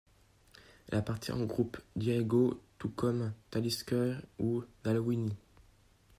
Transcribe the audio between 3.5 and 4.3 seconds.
Talisker